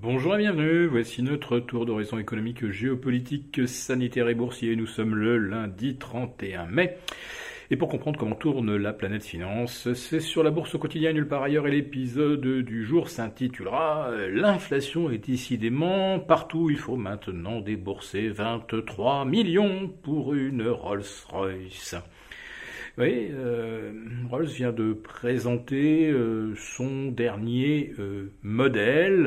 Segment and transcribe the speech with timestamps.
[0.00, 4.76] Bonjour et bienvenue, voici notre tour d'horizon économique, géopolitique, sanitaire et boursier.
[4.76, 6.98] Nous sommes le lundi 31 mai.
[7.72, 11.26] Et pour comprendre comment tourne la planète finance, c'est sur la bourse au quotidien nulle
[11.26, 18.28] part ailleurs et l'épisode du jour s'intitulera L'inflation est décidément partout, il faut maintenant débourser
[18.28, 21.96] 23 millions pour une Rolls-Royce.
[22.98, 23.92] Oui, euh,
[24.28, 29.26] Rolls vient de présenter euh, son dernier euh, modèle,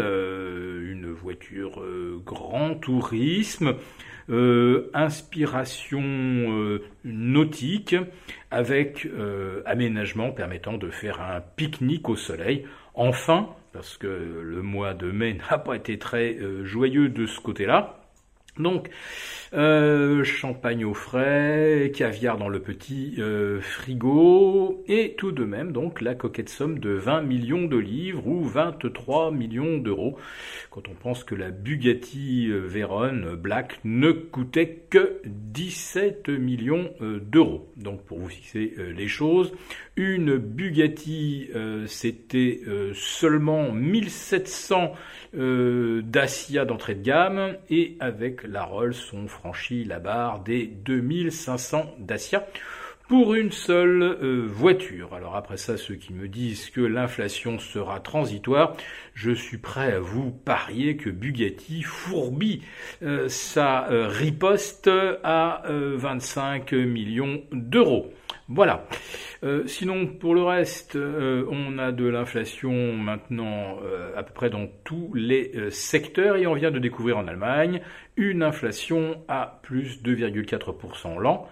[0.83, 1.81] une voiture
[2.25, 3.75] grand tourisme,
[4.93, 6.01] inspiration
[7.05, 7.95] nautique,
[8.49, 9.07] avec
[9.65, 12.65] aménagement permettant de faire un pique-nique au soleil.
[12.93, 14.07] Enfin, parce que
[14.43, 18.00] le mois de mai n'a pas été très joyeux de ce côté-là.
[18.59, 18.89] Donc,
[19.53, 26.01] euh, champagne au frais, caviar dans le petit euh, frigo, et tout de même donc
[26.01, 30.17] la coquette somme de 20 millions de livres ou 23 millions d'euros,
[30.69, 37.69] quand on pense que la Bugatti euh, Veyron Black ne coûtait que 17 millions d'euros.
[37.77, 39.53] Donc pour vous fixer les choses,
[39.95, 41.49] une Bugatti
[41.87, 42.61] c'était
[42.93, 44.93] seulement 1700
[45.33, 52.45] Dacia d'entrée de gamme, et avec la Rolls on franchi la barre des 2500 Dacia
[53.11, 55.13] pour une seule euh, voiture.
[55.13, 58.77] Alors après ça, ceux qui me disent que l'inflation sera transitoire,
[59.13, 62.61] je suis prêt à vous parier que Bugatti fourbit
[63.03, 64.89] euh, sa euh, riposte
[65.25, 68.13] à 25 millions d'euros.
[68.47, 68.85] Voilà.
[69.65, 73.77] sinon, pour le reste, on a de l'inflation maintenant
[74.15, 77.81] à peu près dans tous les secteurs et on vient de découvrir en Allemagne
[78.17, 81.47] une inflation à plus 2,4% l'an.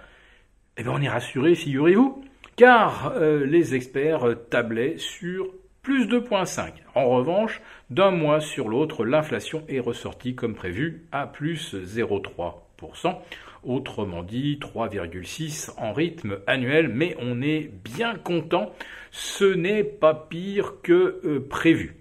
[0.77, 2.23] Eh bien, on est rassuré, figurez-vous,
[2.55, 5.47] car euh, les experts tablaient sur
[5.81, 6.71] plus 2,5.
[6.95, 13.17] En revanche, d'un mois sur l'autre, l'inflation est ressortie comme prévu à plus 0,3%.
[13.63, 18.71] Autrement dit, 3,6 en rythme annuel, mais on est bien content,
[19.11, 21.95] ce n'est pas pire que euh, prévu.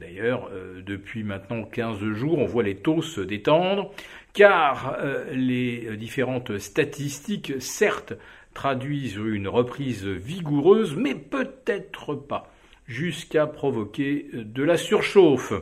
[0.00, 3.92] D'ailleurs, euh, depuis maintenant 15 jours, on voit les taux se détendre,
[4.32, 8.14] car euh, les différentes statistiques, certes,
[8.52, 12.52] traduisent une reprise vigoureuse, mais peut-être pas,
[12.86, 15.52] jusqu'à provoquer de la surchauffe.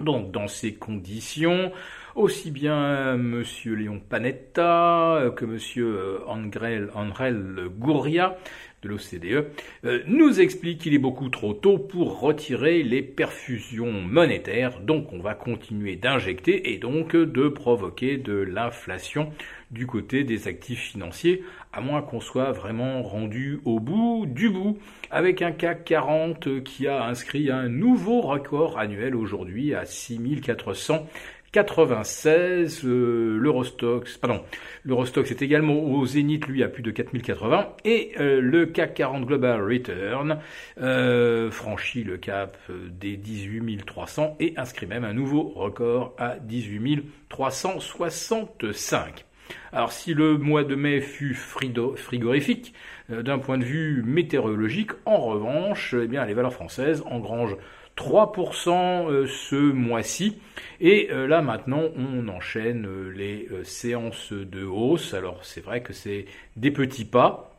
[0.00, 1.72] Donc, dans ces conditions,
[2.14, 3.44] aussi bien M.
[3.66, 6.18] Léon Panetta que M.
[6.26, 8.36] Angel, Angel Gouria
[8.82, 9.46] de l'OCDE,
[9.84, 15.20] euh, nous explique qu'il est beaucoup trop tôt pour retirer les perfusions monétaires, donc on
[15.20, 19.30] va continuer d'injecter et donc de provoquer de l'inflation
[19.70, 24.78] du côté des actifs financiers, à moins qu'on soit vraiment rendu au bout du bout,
[25.10, 31.06] avec un CAC 40 qui a inscrit un nouveau record annuel aujourd'hui à 6400
[31.52, 34.42] 96, euh, l'Eurostox, pardon,
[34.84, 39.26] l'Eurostox est également au zénith, lui, à plus de 4080, et euh, le CAC 40
[39.26, 40.38] Global Return
[40.80, 49.26] euh, franchit le cap des 18300 et inscrit même un nouveau record à 18365.
[49.72, 52.74] Alors si le mois de mai fut frigorifique
[53.08, 57.56] d'un point de vue météorologique, en revanche, eh les valeurs françaises engrangent
[57.96, 60.38] 3% euh, ce mois-ci.
[60.80, 65.14] Et euh, là maintenant, on enchaîne euh, les séances de hausse.
[65.14, 66.26] Alors c'est vrai que c'est
[66.56, 67.51] des petits pas.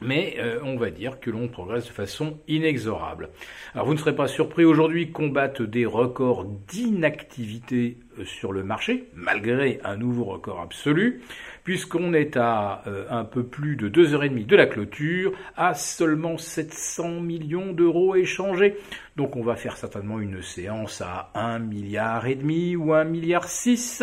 [0.00, 3.30] Mais on va dire que l'on progresse de façon inexorable.
[3.74, 9.08] Alors vous ne serez pas surpris aujourd'hui qu'on batte des records d'inactivité sur le marché,
[9.14, 11.20] malgré un nouveau record absolu
[11.68, 17.20] puisqu'on est à euh, un peu plus de 2h30 de la clôture, à seulement 700
[17.20, 18.78] millions d'euros échangés.
[19.16, 23.50] Donc on va faire certainement une séance à 1 milliard et demi ou 1 milliard
[23.50, 24.02] 6,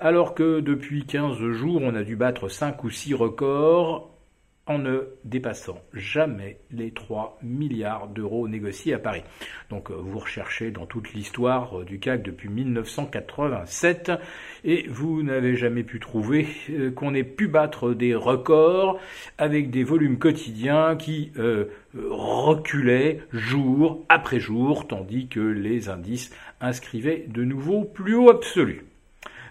[0.00, 4.13] alors que depuis 15 jours, on a dû battre 5 ou 6 records
[4.66, 9.22] en ne dépassant jamais les 3 milliards d'euros négociés à Paris.
[9.68, 14.12] Donc euh, vous recherchez dans toute l'histoire euh, du CAC depuis 1987
[14.64, 18.98] et vous n'avez jamais pu trouver euh, qu'on ait pu battre des records
[19.36, 21.32] avec des volumes quotidiens qui
[21.94, 28.84] reculaient jour après jour tandis que les indices inscrivaient de nouveau plus haut absolu.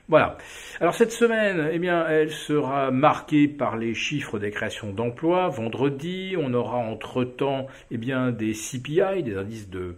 [0.09, 0.37] Voilà.
[0.81, 5.47] Alors cette semaine, eh bien, elle sera marquée par les chiffres des créations d'emplois.
[5.47, 9.95] Vendredi, on aura entre-temps eh bien, des CPI, des indices de,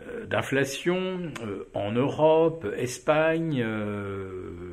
[0.00, 4.67] euh, d'inflation euh, en Europe, Espagne, euh,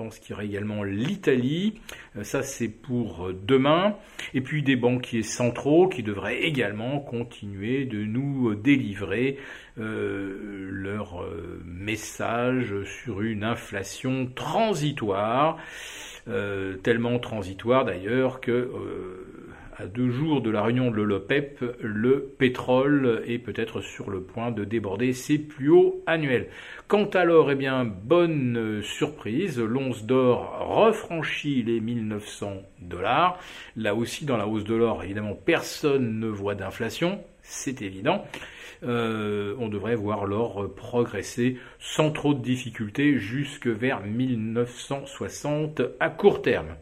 [0.00, 1.78] pense qu'il y aura également l'Italie.
[2.22, 3.96] ça, c'est pour demain.
[4.32, 9.36] Et puis des banquiers centraux qui devraient également continuer de nous délivrer
[9.76, 11.22] leur
[11.66, 15.58] message sur une inflation transitoire.
[16.82, 18.70] tellement transitoire d'ailleurs que
[19.80, 24.50] à deux jours de la réunion de l'OPEP, le pétrole est peut-être sur le point
[24.50, 26.48] de déborder ses plus hauts annuels.
[26.86, 33.38] Quant à l'or, eh bien, bonne surprise, l'once d'or refranchit les 1900 dollars.
[33.74, 38.26] Là aussi, dans la hausse de l'or, évidemment, personne ne voit d'inflation, c'est évident.
[38.82, 46.42] Euh, on devrait voir l'or progresser sans trop de difficultés jusque vers 1960 à court
[46.42, 46.76] terme.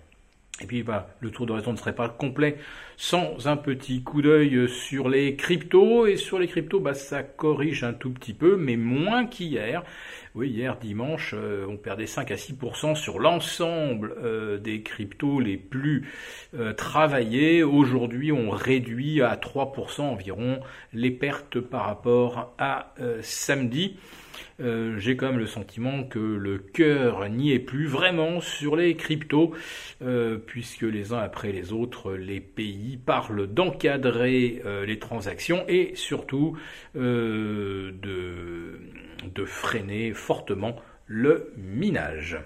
[0.61, 2.57] Et puis bah, le tour d'horizon ne serait pas complet
[2.97, 6.07] sans un petit coup d'œil sur les cryptos.
[6.07, 9.85] Et sur les cryptos, bah, ça corrige un tout petit peu, mais moins qu'hier.
[10.35, 15.57] Oui, hier dimanche, euh, on perdait 5 à 6% sur l'ensemble euh, des cryptos les
[15.57, 16.09] plus
[16.57, 17.63] euh, travaillés.
[17.63, 20.61] Aujourd'hui, on réduit à 3% environ
[20.93, 23.97] les pertes par rapport à samedi.
[24.61, 28.97] Euh, j'ai quand même le sentiment que le cœur n'y est plus vraiment sur les
[28.97, 29.53] cryptos,
[30.03, 35.93] euh, puisque les uns après les autres, les pays parlent d'encadrer euh, les transactions et
[35.95, 36.59] surtout
[36.95, 37.93] de,
[39.23, 40.75] de freiner fortement
[41.06, 42.39] le minage.